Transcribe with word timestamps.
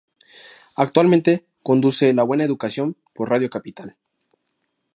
Actualmente 0.77 1.45
conduce 1.61 2.11
"La 2.11 2.23
buena 2.23 2.43
educación" 2.43 2.97
por 3.13 3.29
Radio 3.29 3.51
Capital. 3.51 3.97